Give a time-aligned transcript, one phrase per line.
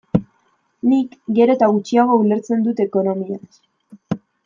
[0.93, 3.43] Nik gero eta gutxiago ulertzen dut ekonomiaz.